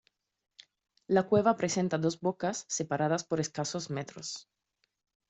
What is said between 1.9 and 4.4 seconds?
dos bocas separadas por escasos metros.